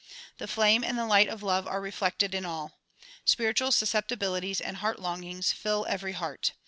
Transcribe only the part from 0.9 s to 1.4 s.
the light